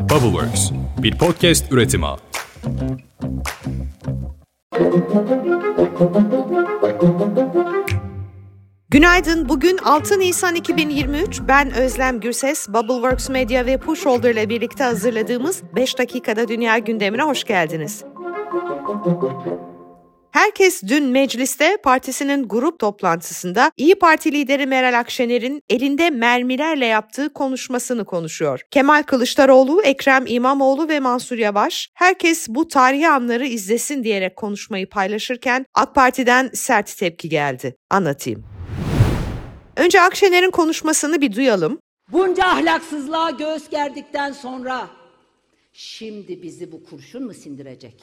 Bubbleworks, 0.00 0.70
bir 0.98 1.18
podcast 1.18 1.72
üretimi. 1.72 2.06
Günaydın. 8.90 9.48
Bugün 9.48 9.78
6 9.84 10.18
Nisan 10.18 10.54
2023. 10.54 11.40
Ben 11.48 11.74
Özlem 11.74 12.20
Gürses. 12.20 12.68
Bubbleworks 12.68 13.28
Media 13.28 13.66
ve 13.66 13.78
Pusholder 13.78 14.30
ile 14.30 14.48
birlikte 14.48 14.84
hazırladığımız 14.84 15.62
5 15.76 15.98
dakikada 15.98 16.48
dünya 16.48 16.78
gündemine 16.78 17.22
hoş 17.22 17.44
geldiniz. 17.44 18.04
Herkes 20.32 20.82
dün 20.82 21.04
mecliste 21.04 21.76
partisinin 21.76 22.48
grup 22.48 22.78
toplantısında 22.78 23.72
İyi 23.76 23.94
Parti 23.94 24.32
lideri 24.32 24.66
Meral 24.66 24.98
Akşener'in 24.98 25.62
elinde 25.70 26.10
mermilerle 26.10 26.86
yaptığı 26.86 27.32
konuşmasını 27.32 28.04
konuşuyor. 28.04 28.60
Kemal 28.70 29.02
Kılıçdaroğlu, 29.02 29.82
Ekrem 29.82 30.24
İmamoğlu 30.26 30.88
ve 30.88 31.00
Mansur 31.00 31.38
Yavaş 31.38 31.90
herkes 31.94 32.48
bu 32.48 32.68
tarihi 32.68 33.08
anları 33.08 33.46
izlesin 33.46 34.04
diyerek 34.04 34.36
konuşmayı 34.36 34.88
paylaşırken 34.88 35.66
AK 35.74 35.94
Parti'den 35.94 36.50
sert 36.54 36.96
tepki 36.96 37.28
geldi. 37.28 37.76
Anlatayım. 37.90 38.44
Önce 39.76 40.00
Akşener'in 40.00 40.50
konuşmasını 40.50 41.20
bir 41.20 41.36
duyalım. 41.36 41.78
Bunca 42.12 42.44
ahlaksızlığa 42.44 43.30
göğüs 43.30 43.70
gerdikten 43.70 44.32
sonra 44.32 44.86
şimdi 45.72 46.42
bizi 46.42 46.72
bu 46.72 46.84
kurşun 46.84 47.24
mu 47.24 47.34
sindirecek? 47.34 48.02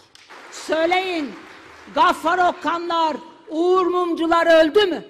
Söyleyin 0.51 1.29
Gaffar 1.95 2.49
Okkanlar, 2.49 3.17
Uğur 3.49 3.85
Mumcular 3.85 4.63
öldü 4.63 4.85
mü? 4.85 5.03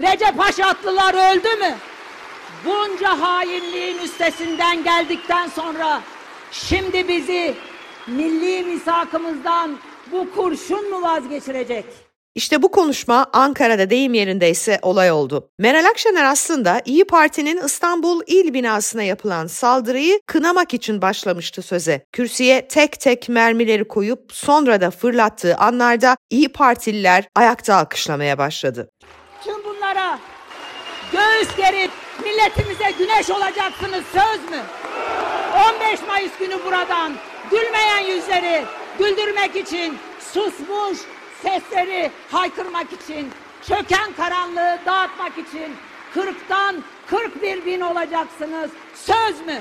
Recep 0.00 0.38
Haşatlılar 0.38 1.32
öldü 1.32 1.48
mü? 1.48 1.74
Bunca 2.64 3.20
hainliğin 3.20 3.98
üstesinden 3.98 4.84
geldikten 4.84 5.48
sonra 5.48 6.00
şimdi 6.52 7.08
bizi 7.08 7.54
milli 8.06 8.64
misakımızdan 8.64 9.78
bu 10.12 10.34
kurşun 10.34 10.90
mu 10.90 11.02
vazgeçirecek? 11.02 12.09
İşte 12.34 12.62
bu 12.62 12.70
konuşma 12.70 13.26
Ankara'da 13.32 13.90
deyim 13.90 14.14
yerindeyse 14.14 14.78
olay 14.82 15.10
oldu. 15.10 15.50
Meral 15.58 15.84
Akşener 15.84 16.24
aslında 16.24 16.82
İyi 16.84 17.04
Parti'nin 17.04 17.66
İstanbul 17.66 18.22
il 18.26 18.54
binasına 18.54 19.02
yapılan 19.02 19.46
saldırıyı 19.46 20.20
kınamak 20.26 20.74
için 20.74 21.02
başlamıştı 21.02 21.62
söze. 21.62 22.04
Kürsüye 22.12 22.68
tek 22.68 23.00
tek 23.00 23.28
mermileri 23.28 23.88
koyup 23.88 24.32
sonra 24.32 24.80
da 24.80 24.90
fırlattığı 24.90 25.56
anlarda 25.56 26.16
İyi 26.30 26.48
Partililer 26.48 27.24
ayakta 27.34 27.74
alkışlamaya 27.74 28.38
başladı. 28.38 28.90
Tüm 29.44 29.64
bunlara 29.64 30.18
göğüs 31.12 31.56
gerip 31.56 31.90
milletimize 32.24 32.90
güneş 32.98 33.30
olacaksınız 33.30 34.04
söz 34.12 34.50
mü? 34.50 34.62
15 35.76 36.00
Mayıs 36.08 36.32
günü 36.38 36.64
buradan 36.64 37.12
gülmeyen 37.50 38.14
yüzleri 38.14 38.64
güldürmek 38.98 39.56
için 39.56 39.98
susmuş, 40.32 40.98
sesleri 41.42 42.10
haykırmak 42.30 42.92
için, 42.92 43.28
çöken 43.62 44.12
karanlığı 44.16 44.78
dağıtmak 44.86 45.38
için 45.38 45.72
40'tan 46.14 46.76
41 47.06 47.66
bin 47.66 47.80
olacaksınız. 47.80 48.70
Söz 48.94 49.46
mü? 49.46 49.60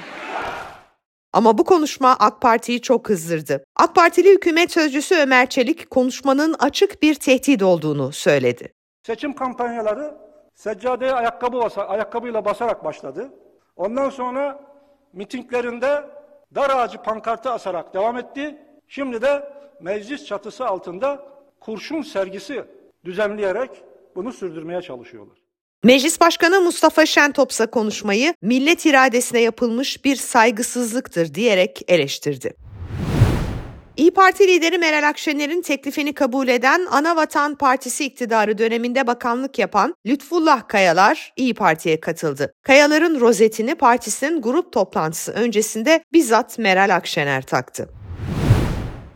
Ama 1.33 1.57
bu 1.57 1.63
konuşma 1.63 2.15
AK 2.19 2.41
Parti'yi 2.41 2.81
çok 2.81 3.05
kızdırdı. 3.05 3.63
AK 3.75 3.95
Partili 3.95 4.29
hükümet 4.29 4.71
sözcüsü 4.71 5.15
Ömer 5.15 5.49
Çelik 5.49 5.89
konuşmanın 5.89 6.55
açık 6.59 7.01
bir 7.01 7.15
tehdit 7.15 7.63
olduğunu 7.63 8.11
söyledi. 8.11 8.73
Seçim 9.03 9.33
kampanyaları 9.33 10.17
seccadeye 10.55 11.13
ayakkabı 11.13 11.57
basa, 11.57 11.87
ayakkabıyla 11.87 12.45
basarak 12.45 12.83
başladı. 12.83 13.29
Ondan 13.75 14.09
sonra 14.09 14.59
mitinglerinde 15.13 16.05
dar 16.55 16.69
ağacı 16.69 16.97
pankartı 16.97 17.51
asarak 17.51 17.93
devam 17.93 18.17
etti. 18.17 18.57
Şimdi 18.87 19.21
de 19.21 19.53
meclis 19.81 20.25
çatısı 20.25 20.65
altında 20.65 21.25
kurşun 21.59 22.01
sergisi 22.01 22.63
düzenleyerek 23.05 23.69
bunu 24.15 24.33
sürdürmeye 24.33 24.81
çalışıyorlar. 24.81 25.37
Meclis 25.83 26.19
Başkanı 26.19 26.61
Mustafa 26.61 27.05
Şentopsa 27.05 27.67
konuşmayı 27.67 28.33
millet 28.41 28.85
iradesine 28.85 29.39
yapılmış 29.39 30.05
bir 30.05 30.15
saygısızlıktır 30.15 31.33
diyerek 31.33 31.81
eleştirdi. 31.87 32.53
İyi 33.97 34.11
Parti 34.11 34.47
lideri 34.47 34.77
Meral 34.77 35.09
Akşener'in 35.09 35.61
teklifini 35.61 36.13
kabul 36.13 36.47
eden 36.47 36.85
Anavatan 36.91 37.55
Partisi 37.55 38.05
iktidarı 38.05 38.57
döneminde 38.57 39.07
bakanlık 39.07 39.59
yapan 39.59 39.95
Lütfullah 40.05 40.67
Kayalar 40.67 41.33
İyi 41.35 41.53
Parti'ye 41.53 41.99
katıldı. 41.99 42.53
Kayalar'ın 42.63 43.19
rozetini 43.19 43.75
partisinin 43.75 44.41
grup 44.41 44.73
toplantısı 44.73 45.31
öncesinde 45.31 46.03
bizzat 46.13 46.59
Meral 46.59 46.95
Akşener 46.95 47.41
taktı. 47.41 47.89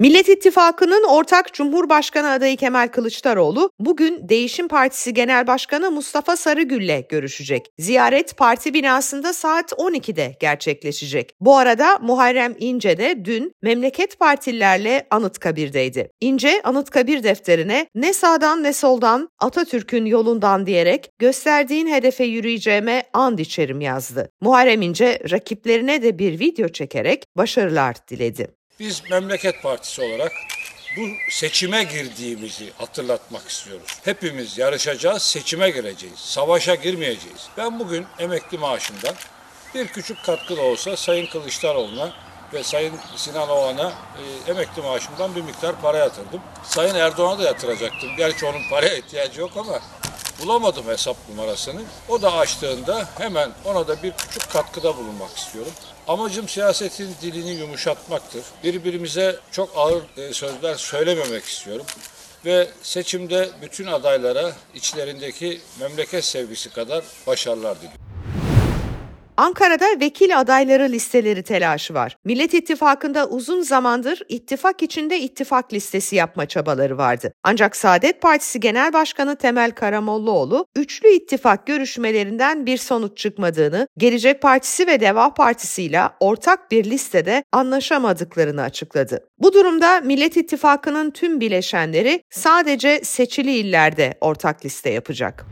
Millet 0.03 0.29
İttifakı'nın 0.29 1.03
ortak 1.03 1.53
Cumhurbaşkanı 1.53 2.29
adayı 2.31 2.57
Kemal 2.57 2.87
Kılıçdaroğlu 2.87 3.71
bugün 3.79 4.29
Değişim 4.29 4.67
Partisi 4.67 5.13
Genel 5.13 5.47
Başkanı 5.47 5.91
Mustafa 5.91 6.35
Sarıgül'le 6.35 7.07
görüşecek. 7.09 7.71
Ziyaret 7.79 8.37
parti 8.37 8.73
binasında 8.73 9.33
saat 9.33 9.71
12'de 9.71 10.35
gerçekleşecek. 10.39 11.35
Bu 11.39 11.57
arada 11.57 11.99
Muharrem 12.01 12.55
İnce 12.59 12.97
de 12.97 13.25
dün 13.25 13.51
memleket 13.61 14.19
partililerle 14.19 15.07
Anıtkabir'deydi. 15.11 16.11
İnce 16.21 16.61
Anıtkabir 16.63 17.23
defterine 17.23 17.87
ne 17.95 18.13
sağdan 18.13 18.63
ne 18.63 18.73
soldan 18.73 19.29
Atatürk'ün 19.39 20.05
yolundan 20.05 20.65
diyerek 20.65 21.09
gösterdiğin 21.19 21.87
hedefe 21.87 22.23
yürüyeceğime 22.23 23.03
and 23.13 23.39
içerim 23.39 23.81
yazdı. 23.81 24.29
Muharrem 24.41 24.81
İnce 24.81 25.19
rakiplerine 25.31 26.01
de 26.01 26.19
bir 26.19 26.39
video 26.39 26.67
çekerek 26.67 27.23
başarılar 27.37 27.95
diledi. 28.09 28.62
Biz 28.79 29.09
Memleket 29.09 29.63
Partisi 29.63 30.01
olarak 30.01 30.31
bu 30.97 31.01
seçime 31.29 31.83
girdiğimizi 31.83 32.71
hatırlatmak 32.77 33.49
istiyoruz. 33.49 33.99
Hepimiz 34.03 34.57
yarışacağız, 34.57 35.21
seçime 35.23 35.69
gireceğiz. 35.69 36.19
Savaşa 36.19 36.75
girmeyeceğiz. 36.75 37.47
Ben 37.57 37.79
bugün 37.79 38.05
emekli 38.19 38.57
maaşımdan 38.57 39.15
bir 39.75 39.87
küçük 39.87 40.25
katkı 40.25 40.57
da 40.57 40.61
olsa 40.61 40.97
Sayın 40.97 41.25
Kılıçdaroğlu'na 41.25 42.13
ve 42.53 42.63
Sayın 42.63 42.93
Sinan 43.15 43.49
Oğan'a 43.49 43.89
e, 43.89 44.51
emekli 44.51 44.81
maaşımdan 44.81 45.35
bir 45.35 45.41
miktar 45.41 45.81
para 45.81 45.97
yatırdım. 45.97 46.41
Sayın 46.63 46.95
Erdoğan'a 46.95 47.39
da 47.39 47.43
yatıracaktım. 47.43 48.09
Gerçi 48.17 48.45
onun 48.45 48.69
paraya 48.69 48.93
ihtiyacı 48.97 49.41
yok 49.41 49.51
ama 49.57 49.79
bulamadım 50.43 50.87
hesap 50.87 51.17
numarasını. 51.29 51.81
O 52.09 52.21
da 52.21 52.33
açtığında 52.33 53.09
hemen 53.17 53.51
ona 53.65 53.87
da 53.87 54.03
bir 54.03 54.11
küçük 54.11 54.49
katkıda 54.51 54.97
bulunmak 54.97 55.37
istiyorum. 55.37 55.71
Amacım 56.07 56.49
siyasetin 56.49 57.15
dilini 57.21 57.51
yumuşatmaktır. 57.51 58.43
Birbirimize 58.63 59.39
çok 59.51 59.69
ağır 59.75 60.03
e, 60.17 60.33
sözler 60.33 60.75
söylememek 60.75 61.45
istiyorum. 61.45 61.85
Ve 62.45 62.67
seçimde 62.81 63.49
bütün 63.61 63.87
adaylara 63.87 64.51
içlerindeki 64.75 65.61
memleket 65.79 66.25
sevgisi 66.25 66.69
kadar 66.69 67.03
başarılar 67.27 67.77
diliyorum. 67.77 68.02
Ankara'da 69.37 69.85
vekil 69.99 70.39
adayları 70.39 70.89
listeleri 70.91 71.43
telaşı 71.43 71.93
var. 71.93 72.17
Millet 72.25 72.53
İttifakı'nda 72.53 73.27
uzun 73.27 73.61
zamandır 73.61 74.21
ittifak 74.29 74.83
içinde 74.83 75.19
ittifak 75.19 75.73
listesi 75.73 76.15
yapma 76.15 76.45
çabaları 76.45 76.97
vardı. 76.97 77.33
Ancak 77.43 77.75
Saadet 77.75 78.21
Partisi 78.21 78.59
Genel 78.59 78.93
Başkanı 78.93 79.35
Temel 79.35 79.71
Karamollaoğlu, 79.71 80.65
üçlü 80.75 81.09
ittifak 81.09 81.67
görüşmelerinden 81.67 82.65
bir 82.65 82.77
sonuç 82.77 83.17
çıkmadığını, 83.17 83.87
Gelecek 83.97 84.41
Partisi 84.41 84.87
ve 84.87 84.99
Deva 84.99 85.33
Partisi 85.33 85.83
ile 85.83 86.01
ortak 86.19 86.71
bir 86.71 86.85
listede 86.85 87.43
anlaşamadıklarını 87.51 88.61
açıkladı. 88.61 89.27
Bu 89.39 89.53
durumda 89.53 90.01
Millet 90.01 90.37
İttifakı'nın 90.37 91.11
tüm 91.11 91.39
bileşenleri 91.41 92.23
sadece 92.29 92.99
seçili 93.03 93.51
illerde 93.51 94.13
ortak 94.21 94.65
liste 94.65 94.89
yapacak. 94.89 95.45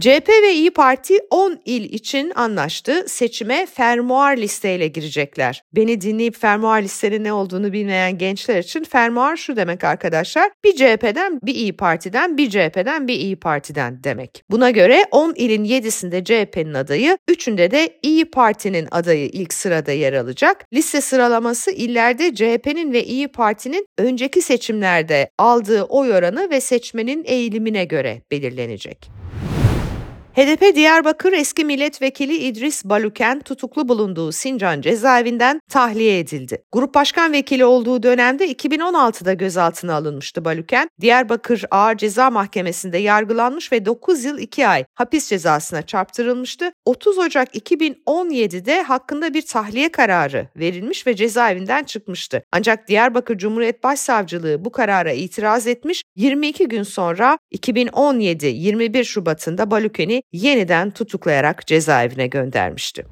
CHP 0.00 0.28
ve 0.42 0.54
İyi 0.54 0.70
Parti 0.70 1.18
10 1.30 1.60
il 1.64 1.92
için 1.92 2.32
anlaştı. 2.34 3.04
Seçime 3.08 3.66
fermuar 3.66 4.36
listeyle 4.36 4.88
girecekler. 4.88 5.62
Beni 5.72 6.00
dinleyip 6.00 6.36
fermuar 6.36 6.82
listenin 6.82 7.24
ne 7.24 7.32
olduğunu 7.32 7.72
bilmeyen 7.72 8.18
gençler 8.18 8.58
için 8.58 8.84
fermuar 8.84 9.36
şu 9.36 9.56
demek 9.56 9.84
arkadaşlar. 9.84 10.50
Bir 10.64 10.72
CHP'den, 10.72 11.40
bir 11.42 11.54
İyi 11.54 11.76
Parti'den, 11.76 12.36
bir 12.36 12.50
CHP'den, 12.50 13.08
bir 13.08 13.14
İyi 13.14 13.36
Parti'den 13.36 14.04
demek. 14.04 14.42
Buna 14.50 14.70
göre 14.70 15.04
10 15.10 15.34
ilin 15.36 15.64
7'sinde 15.64 16.24
CHP'nin 16.24 16.74
adayı, 16.74 17.18
3'ünde 17.28 17.70
de 17.70 17.98
İyi 18.02 18.24
Parti'nin 18.24 18.88
adayı 18.90 19.26
ilk 19.26 19.54
sırada 19.54 19.92
yer 19.92 20.12
alacak. 20.12 20.64
Liste 20.72 21.00
sıralaması 21.00 21.70
illerde 21.70 22.34
CHP'nin 22.34 22.92
ve 22.92 23.04
İyi 23.04 23.28
Parti'nin 23.28 23.86
önceki 23.98 24.42
seçimlerde 24.42 25.30
aldığı 25.38 25.82
oy 25.82 26.12
oranı 26.12 26.50
ve 26.50 26.60
seçmenin 26.60 27.24
eğilimine 27.26 27.84
göre 27.84 28.22
belirlenecek. 28.30 29.15
HDP 30.36 30.74
Diyarbakır 30.74 31.32
eski 31.32 31.64
milletvekili 31.64 32.36
İdris 32.36 32.84
Baluken 32.84 33.40
tutuklu 33.40 33.88
bulunduğu 33.88 34.32
Sincan 34.32 34.80
cezaevinden 34.80 35.60
tahliye 35.70 36.18
edildi. 36.18 36.62
Grup 36.72 36.94
başkan 36.94 37.32
vekili 37.32 37.64
olduğu 37.64 38.02
dönemde 38.02 38.52
2016'da 38.52 39.32
gözaltına 39.32 39.94
alınmıştı 39.94 40.44
Baluken. 40.44 40.88
Diyarbakır 41.00 41.64
Ağır 41.70 41.96
Ceza 41.96 42.30
Mahkemesi'nde 42.30 42.98
yargılanmış 42.98 43.72
ve 43.72 43.84
9 43.84 44.24
yıl 44.24 44.38
2 44.38 44.68
ay 44.68 44.84
hapis 44.94 45.28
cezasına 45.28 45.82
çarptırılmıştı. 45.82 46.72
30 46.84 47.18
Ocak 47.18 47.54
2017'de 47.56 48.82
hakkında 48.82 49.34
bir 49.34 49.42
tahliye 49.42 49.88
kararı 49.88 50.48
verilmiş 50.56 51.06
ve 51.06 51.16
cezaevinden 51.16 51.84
çıkmıştı. 51.84 52.42
Ancak 52.52 52.88
Diyarbakır 52.88 53.38
Cumhuriyet 53.38 53.84
Başsavcılığı 53.84 54.64
bu 54.64 54.72
karara 54.72 55.12
itiraz 55.12 55.66
etmiş. 55.66 56.02
22 56.16 56.68
gün 56.68 56.82
sonra 56.82 57.38
2017 57.50 58.46
21 58.46 59.04
Şubat'ında 59.04 59.70
Baluken'i 59.70 60.22
yeniden 60.32 60.90
tutuklayarak 60.90 61.66
cezaevine 61.66 62.26
göndermişti. 62.26 63.06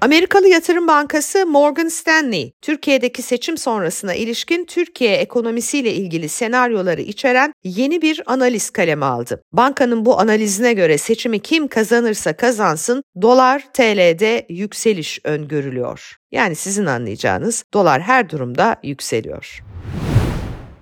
Amerikalı 0.00 0.48
yatırım 0.48 0.88
bankası 0.88 1.46
Morgan 1.46 1.88
Stanley, 1.88 2.52
Türkiye'deki 2.62 3.22
seçim 3.22 3.56
sonrasına 3.56 4.14
ilişkin 4.14 4.64
Türkiye 4.64 5.16
ekonomisiyle 5.16 5.92
ilgili 5.92 6.28
senaryoları 6.28 7.00
içeren 7.00 7.52
yeni 7.64 8.02
bir 8.02 8.22
analiz 8.26 8.70
kaleme 8.70 9.06
aldı. 9.06 9.42
Bankanın 9.52 10.04
bu 10.04 10.20
analizine 10.20 10.72
göre 10.72 10.98
seçimi 10.98 11.40
kim 11.40 11.68
kazanırsa 11.68 12.32
kazansın 12.32 13.02
dolar 13.22 13.64
TL'de 13.72 14.46
yükseliş 14.48 15.20
öngörülüyor. 15.24 16.16
Yani 16.32 16.54
sizin 16.54 16.86
anlayacağınız 16.86 17.64
dolar 17.74 18.02
her 18.02 18.30
durumda 18.30 18.76
yükseliyor. 18.82 19.60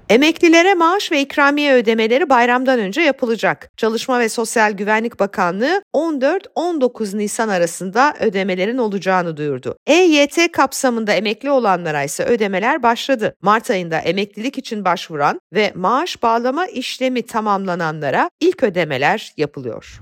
Emeklilere 0.09 0.75
maaş 0.75 1.13
ve 1.13 1.21
ikramiye 1.21 1.75
ödemeleri 1.75 2.29
bayramdan 2.29 2.79
önce 2.79 3.01
yapılacak. 3.01 3.71
Çalışma 3.77 4.21
ve 4.21 4.29
Sosyal 4.29 4.73
Güvenlik 4.73 5.21
Bakanlığı 5.21 5.83
14-19 5.95 7.19
Nisan 7.19 7.49
arasında 7.49 8.15
ödemelerin 8.21 8.79
olacağını 8.79 9.37
duyurdu. 9.37 9.77
EYT 9.87 10.53
kapsamında 10.53 11.13
emekli 11.13 11.51
olanlara 11.51 12.03
ise 12.03 12.25
ödemeler 12.25 12.83
başladı. 12.83 13.35
Mart 13.43 13.71
ayında 13.71 13.99
emeklilik 13.99 14.59
için 14.59 14.85
başvuran 14.85 15.41
ve 15.55 15.73
maaş 15.75 16.23
bağlama 16.23 16.67
işlemi 16.67 17.23
tamamlananlara 17.23 18.31
ilk 18.41 18.63
ödemeler 18.63 19.33
yapılıyor. 19.37 20.01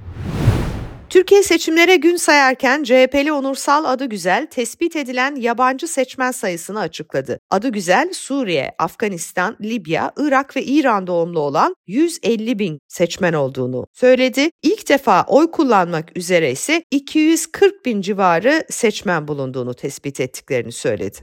Türkiye 1.15 1.43
seçimlere 1.43 1.97
gün 1.97 2.17
sayarken 2.17 2.83
CHP'li 2.83 3.33
Onursal 3.33 3.85
Adıgüzel 3.85 4.47
tespit 4.47 4.97
edilen 4.97 5.35
yabancı 5.37 5.89
seçmen 5.89 6.31
sayısını 6.31 6.81
açıkladı. 6.81 7.41
Adıgüzel, 7.51 8.13
Suriye, 8.13 8.75
Afganistan, 8.79 9.57
Libya, 9.63 10.13
Irak 10.17 10.57
ve 10.57 10.63
İran 10.63 11.07
doğumlu 11.07 11.41
olan 11.41 11.75
150 11.87 12.59
bin 12.59 12.79
seçmen 12.89 13.33
olduğunu 13.33 13.87
söyledi. 13.93 14.51
İlk 14.63 14.89
defa 14.89 15.25
oy 15.29 15.51
kullanmak 15.51 16.17
üzere 16.17 16.53
ise 16.53 16.85
240 16.91 17.87
bin 17.87 18.01
civarı 18.01 18.65
seçmen 18.71 19.29
bulunduğunu 19.29 19.75
tespit 19.75 20.21
ettiklerini 20.21 20.73
söyledi. 20.73 21.19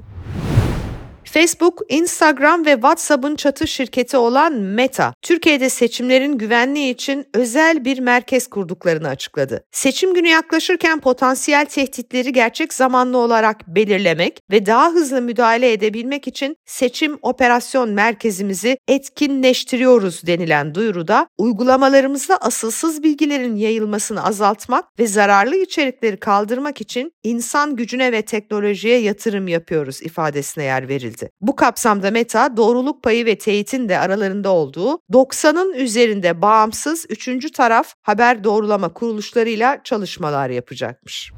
Facebook, 1.34 1.82
Instagram 1.90 2.66
ve 2.66 2.74
WhatsApp'ın 2.74 3.36
çatı 3.36 3.68
şirketi 3.68 4.18
olan 4.18 4.54
Meta, 4.54 5.14
Türkiye'de 5.22 5.70
seçimlerin 5.70 6.38
güvenliği 6.38 6.94
için 6.94 7.26
özel 7.34 7.86
bir 7.86 8.00
merkez 8.00 8.48
kurduklarını 8.48 9.08
açıkladı. 9.08 9.64
Seçim 9.72 10.14
günü 10.14 10.28
yaklaşırken 10.28 11.00
potansiyel 11.00 11.66
tehditleri 11.66 12.34
gerçek 12.34 12.74
zamanlı 12.74 13.18
olarak 13.18 13.68
belirlemek 13.68 14.40
ve 14.52 14.66
daha 14.66 14.92
hızlı 14.92 15.22
müdahale 15.22 15.72
edebilmek 15.72 16.28
için 16.28 16.56
seçim 16.66 17.20
operasyon 17.22 17.90
merkezimizi 17.90 18.78
etkinleştiriyoruz 18.88 20.28
denilen 20.28 20.76
duyuruda 20.76 21.28
uygulamalarımızda 21.38 22.38
asılsız 22.38 23.04
bilgilerin 23.04 23.56
yayılmasını 23.56 24.26
azaltmak 24.26 25.00
ve 25.00 25.08
zararlı 25.08 25.56
içerikleri 25.56 26.18
kaldırmak 26.18 26.82
için 26.82 27.12
insan 27.24 27.76
gücüne 27.76 28.12
ve 28.12 28.22
teknolojiye 28.22 28.98
yatırım 28.98 29.48
yapıyoruz 29.48 30.02
ifadesine 30.02 30.64
yer 30.64 30.88
verildi 30.88 31.21
etti. 31.22 31.32
Bu 31.42 31.56
kapsamda 31.56 32.12
Meta 32.12 32.58
doğruluk 32.58 33.04
payı 33.04 33.26
ve 33.26 33.38
teyitin 33.38 33.90
de 33.90 34.00
aralarında 34.00 34.50
olduğu 34.50 35.00
90'ın 35.12 35.74
üzerinde 35.74 36.42
bağımsız 36.42 37.06
üçüncü 37.10 37.52
taraf 37.52 37.94
haber 38.02 38.44
doğrulama 38.44 38.90
kuruluşlarıyla 38.90 39.82
çalışmalar 39.84 40.50
yapacakmış. 40.50 41.32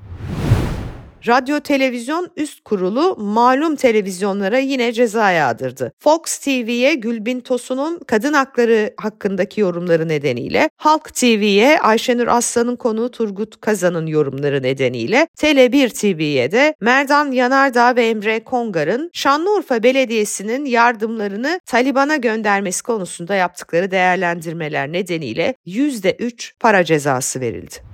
Radyo 1.27 1.59
Televizyon 1.59 2.31
Üst 2.37 2.63
Kurulu 2.63 3.15
malum 3.19 3.75
televizyonlara 3.75 4.57
yine 4.57 4.93
ceza 4.93 5.31
yağdırdı. 5.31 5.91
Fox 5.99 6.37
TV'ye 6.37 6.93
Gülbin 6.93 7.39
Tosun'un 7.39 7.99
kadın 8.07 8.33
hakları 8.33 8.93
hakkındaki 8.97 9.61
yorumları 9.61 10.07
nedeniyle, 10.07 10.69
Halk 10.77 11.13
TV'ye 11.13 11.79
Ayşenur 11.79 12.27
Aslan'ın 12.27 12.75
konuğu 12.75 13.11
Turgut 13.11 13.61
Kazan'ın 13.61 14.07
yorumları 14.07 14.63
nedeniyle, 14.63 15.27
Tele1 15.37 15.89
TV'ye 15.89 16.51
de 16.51 16.75
Merdan 16.81 17.31
Yanardağ 17.31 17.95
ve 17.95 18.07
Emre 18.07 18.43
Kongar'ın 18.43 19.09
Şanlıurfa 19.13 19.83
Belediyesi'nin 19.83 20.65
yardımlarını 20.65 21.59
Taliban'a 21.65 22.15
göndermesi 22.15 22.83
konusunda 22.83 23.35
yaptıkları 23.35 23.91
değerlendirmeler 23.91 24.91
nedeniyle 24.91 25.55
%3 25.67 26.51
para 26.59 26.83
cezası 26.83 27.41
verildi. 27.41 27.92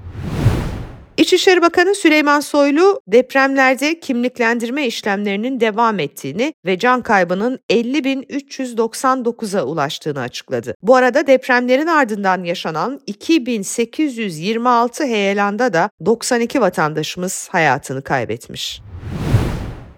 İçişleri 1.20 1.62
Bakanı 1.62 1.96
Süleyman 1.96 2.40
Soylu 2.40 3.02
depremlerde 3.08 4.00
kimliklendirme 4.00 4.88
işlemlerinin 4.88 5.60
devam 5.60 6.00
ettiğini 6.00 6.54
ve 6.66 6.80
can 6.80 7.02
kaybının 7.02 7.60
50.399'a 7.70 9.64
ulaştığını 9.64 10.20
açıkladı. 10.20 10.76
Bu 10.82 10.96
arada 10.96 11.28
depremlerin 11.28 11.88
ardından 11.88 12.44
yaşanan 12.44 13.00
2826 13.08 15.04
heyelanda 15.04 15.74
da 15.74 15.90
92 16.06 16.62
vatandaşımız 16.62 17.50
hayatını 17.52 18.02
kaybetmiş. 18.02 18.82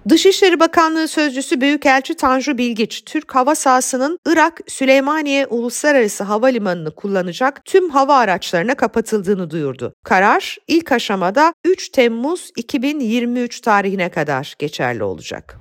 Dışişleri 0.09 0.59
Bakanlığı 0.59 1.07
Sözcüsü 1.07 1.61
Büyükelçi 1.61 2.15
Tanju 2.15 2.57
Bilgiç, 2.57 3.03
Türk 3.05 3.35
hava 3.35 3.55
sahasının 3.55 4.19
Irak 4.25 4.59
Süleymaniye 4.67 5.47
Uluslararası 5.47 6.23
Havalimanı'nı 6.23 6.95
kullanacak 6.95 7.65
tüm 7.65 7.89
hava 7.89 8.15
araçlarına 8.17 8.75
kapatıldığını 8.75 9.49
duyurdu. 9.49 9.93
Karar 10.03 10.57
ilk 10.67 10.91
aşamada 10.91 11.53
3 11.65 11.89
Temmuz 11.89 12.51
2023 12.57 13.61
tarihine 13.61 14.09
kadar 14.09 14.55
geçerli 14.59 15.03
olacak. 15.03 15.60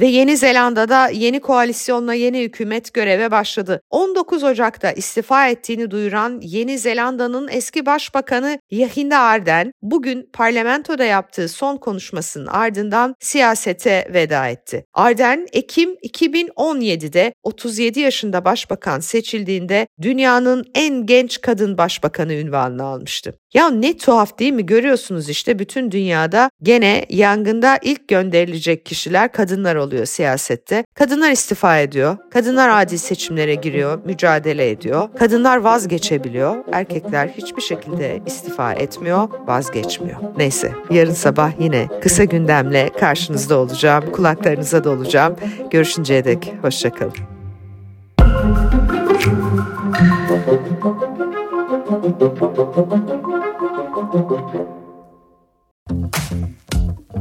Ve 0.00 0.06
Yeni 0.06 0.36
Zelanda'da 0.36 1.08
yeni 1.08 1.40
koalisyonla 1.40 2.14
yeni 2.14 2.42
hükümet 2.42 2.94
göreve 2.94 3.30
başladı. 3.30 3.80
19 3.90 4.44
Ocak'ta 4.44 4.92
istifa 4.92 5.48
ettiğini 5.48 5.90
duyuran 5.90 6.40
Yeni 6.42 6.78
Zelanda'nın 6.78 7.48
eski 7.48 7.86
başbakanı 7.86 8.58
Jacinda 8.70 9.18
Ardern 9.18 9.66
bugün 9.82 10.30
parlamentoda 10.32 11.04
yaptığı 11.04 11.48
son 11.48 11.76
konuşmasının 11.76 12.46
ardından 12.46 13.14
siyasete 13.20 14.08
veda 14.14 14.48
etti. 14.48 14.84
Ardern 14.94 15.38
Ekim 15.52 15.94
2017'de 15.94 17.32
37 17.42 18.00
yaşında 18.00 18.44
başbakan 18.44 19.00
seçildiğinde 19.00 19.86
dünyanın 20.02 20.64
en 20.74 21.06
genç 21.06 21.40
kadın 21.40 21.78
başbakanı 21.78 22.32
ünvanını 22.32 22.84
almıştı. 22.84 23.34
Ya 23.54 23.70
ne 23.70 23.96
tuhaf 23.96 24.38
değil 24.38 24.52
mi? 24.52 24.66
Görüyorsunuz 24.66 25.28
işte 25.28 25.58
bütün 25.58 25.90
dünyada 25.90 26.50
gene 26.62 27.06
yangında 27.10 27.78
ilk 27.82 28.08
gönderilecek 28.08 28.86
kişiler 28.86 29.32
kadınlar 29.32 29.76
oluyor 29.86 30.06
siyasette. 30.06 30.84
Kadınlar 30.94 31.30
istifa 31.30 31.78
ediyor. 31.78 32.16
Kadınlar 32.30 32.82
adil 32.82 32.96
seçimlere 32.96 33.54
giriyor, 33.54 33.98
mücadele 34.04 34.70
ediyor. 34.70 35.08
Kadınlar 35.18 35.56
vazgeçebiliyor. 35.56 36.56
Erkekler 36.72 37.28
hiçbir 37.28 37.62
şekilde 37.62 38.20
istifa 38.26 38.72
etmiyor, 38.72 39.28
vazgeçmiyor. 39.46 40.18
Neyse 40.36 40.72
yarın 40.90 41.12
sabah 41.12 41.52
yine 41.60 41.88
kısa 42.02 42.24
gündemle 42.24 42.90
karşınızda 43.00 43.58
olacağım. 43.58 44.12
Kulaklarınıza 44.12 44.84
da 44.84 44.90
olacağım. 44.90 45.36
Görüşünceye 45.70 46.24
dek 46.24 46.54
hoşçakalın. 46.62 47.14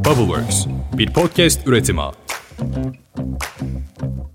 Bubbleworks 0.05 0.65
bir 0.97 1.13
podcast 1.13 1.67
üretimi. 1.67 2.01
Thank 2.57 2.85
you. 3.61 4.34